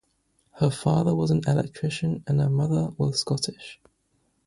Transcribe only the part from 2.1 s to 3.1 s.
and her mother